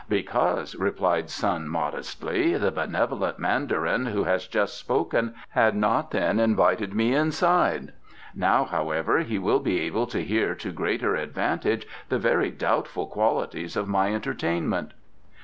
"Because," 0.09 0.73
replied 0.75 1.29
Sun 1.29 1.67
modestly, 1.69 2.57
"the 2.57 2.71
benevolent 2.71 3.37
mandarin 3.37 4.07
who 4.07 4.23
has 4.23 4.47
just 4.47 4.75
spoken 4.75 5.35
had 5.49 5.75
not 5.75 6.09
then 6.09 6.39
invited 6.39 6.95
me 6.95 7.13
inside. 7.13 7.93
Now, 8.33 8.63
however, 8.65 9.19
he 9.19 9.37
will 9.37 9.59
be 9.59 9.79
able 9.81 10.07
to 10.07 10.23
hear 10.25 10.55
to 10.55 10.71
greater 10.71 11.13
advantage 11.13 11.85
the 12.09 12.17
very 12.17 12.49
doubtful 12.49 13.05
qualities 13.05 13.77
of 13.77 13.87
my 13.87 14.11
entertainment." 14.11 14.93